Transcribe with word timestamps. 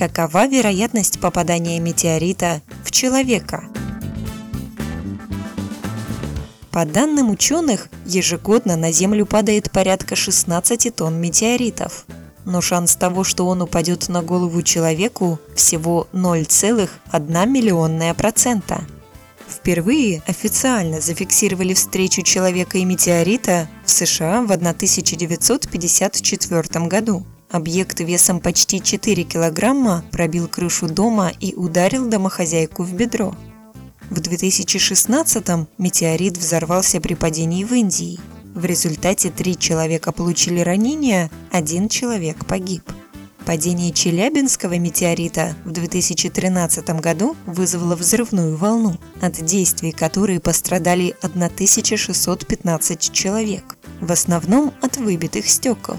Какова 0.00 0.46
вероятность 0.46 1.20
попадания 1.20 1.78
метеорита 1.78 2.62
в 2.82 2.90
человека? 2.90 3.64
По 6.70 6.86
данным 6.86 7.28
ученых, 7.28 7.90
ежегодно 8.06 8.76
на 8.76 8.92
Землю 8.92 9.26
падает 9.26 9.70
порядка 9.70 10.16
16 10.16 10.96
тонн 10.96 11.20
метеоритов. 11.20 12.06
Но 12.46 12.62
шанс 12.62 12.96
того, 12.96 13.24
что 13.24 13.46
он 13.46 13.60
упадет 13.60 14.08
на 14.08 14.22
голову 14.22 14.62
человеку, 14.62 15.38
всего 15.54 16.08
0,1 16.14 17.46
миллионная 17.46 18.14
процента. 18.14 18.86
Впервые 19.46 20.22
официально 20.26 21.02
зафиксировали 21.02 21.74
встречу 21.74 22.22
человека 22.22 22.78
и 22.78 22.86
метеорита 22.86 23.68
в 23.84 23.90
США 23.90 24.40
в 24.40 24.50
1954 24.50 26.86
году. 26.86 27.26
Объект 27.50 27.98
весом 27.98 28.38
почти 28.38 28.80
4 28.80 29.24
килограмма 29.24 30.04
пробил 30.12 30.46
крышу 30.46 30.86
дома 30.86 31.32
и 31.40 31.52
ударил 31.56 32.06
домохозяйку 32.06 32.84
в 32.84 32.92
бедро. 32.94 33.34
В 34.08 34.20
2016-м 34.20 35.66
метеорит 35.76 36.36
взорвался 36.36 37.00
при 37.00 37.14
падении 37.14 37.64
в 37.64 37.72
Индии. 37.74 38.20
В 38.54 38.64
результате 38.64 39.30
три 39.30 39.58
человека 39.58 40.12
получили 40.12 40.60
ранения, 40.60 41.28
один 41.50 41.88
человек 41.88 42.46
погиб. 42.46 42.84
Падение 43.46 43.92
Челябинского 43.92 44.78
метеорита 44.78 45.56
в 45.64 45.72
2013 45.72 46.88
году 47.00 47.36
вызвало 47.46 47.96
взрывную 47.96 48.56
волну, 48.56 48.96
от 49.20 49.44
действий 49.44 49.90
которой 49.90 50.38
пострадали 50.38 51.16
1615 51.22 53.12
человек, 53.12 53.76
в 54.00 54.12
основном 54.12 54.72
от 54.82 54.98
выбитых 54.98 55.48
стекол. 55.48 55.96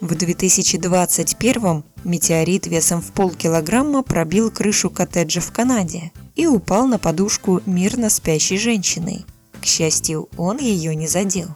В 0.00 0.14
2021 0.14 1.82
метеорит 2.04 2.68
весом 2.68 3.02
в 3.02 3.10
полкилограмма 3.10 4.04
пробил 4.04 4.50
крышу 4.52 4.90
коттеджа 4.90 5.40
в 5.40 5.50
Канаде 5.52 6.12
и 6.36 6.46
упал 6.46 6.86
на 6.86 6.98
подушку 7.00 7.60
мирно 7.66 8.08
спящей 8.08 8.58
женщины. 8.58 9.24
К 9.60 9.66
счастью, 9.66 10.28
он 10.36 10.58
ее 10.58 10.94
не 10.94 11.08
задел. 11.08 11.48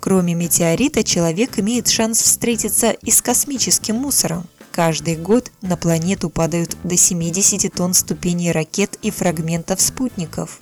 Кроме 0.00 0.34
метеорита, 0.34 1.02
человек 1.02 1.58
имеет 1.58 1.88
шанс 1.88 2.22
встретиться 2.22 2.90
и 2.90 3.10
с 3.10 3.20
космическим 3.20 3.96
мусором. 3.96 4.46
Каждый 4.70 5.16
год 5.16 5.50
на 5.60 5.76
планету 5.76 6.30
падают 6.30 6.76
до 6.84 6.96
70 6.96 7.72
тонн 7.72 7.92
ступеней 7.92 8.52
ракет 8.52 8.98
и 9.02 9.10
фрагментов 9.10 9.80
спутников. 9.80 10.60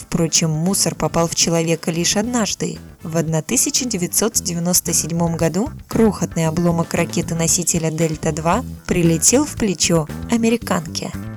Впрочем, 0.00 0.50
мусор 0.50 0.94
попал 0.94 1.26
в 1.28 1.34
человека 1.34 1.90
лишь 1.90 2.16
однажды. 2.16 2.78
В 3.02 3.16
1997 3.16 5.36
году 5.36 5.68
крохотный 5.88 6.46
обломок 6.46 6.94
ракеты-носителя 6.94 7.90
Дельта-2 7.90 8.64
прилетел 8.86 9.44
в 9.44 9.56
плечо 9.56 10.06
американке– 10.30 11.10